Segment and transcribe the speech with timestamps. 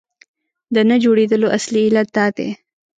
[0.75, 2.49] د نه جوړېدلو اصلي علت دا دی.